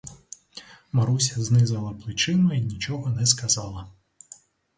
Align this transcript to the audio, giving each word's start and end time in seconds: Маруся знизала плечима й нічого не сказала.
Маруся 0.91 1.41
знизала 1.43 1.91
плечима 1.93 2.53
й 2.53 2.61
нічого 2.61 3.09
не 3.09 3.25
сказала. 3.25 3.87